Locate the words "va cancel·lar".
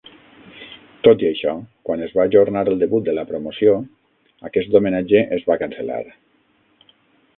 5.51-6.01